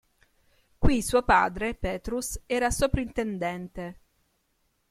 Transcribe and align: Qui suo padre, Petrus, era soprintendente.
Qui 0.79 1.03
suo 1.03 1.21
padre, 1.21 1.75
Petrus, 1.75 2.41
era 2.47 2.71
soprintendente. 2.71 3.99